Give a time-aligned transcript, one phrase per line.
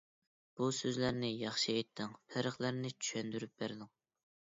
[0.59, 2.15] بۇ سۆزلەرنى ياخشى ئېيتتىڭ.
[2.31, 3.93] پەرقلەرنى چۈشەندۈرۈپ بەردىڭ.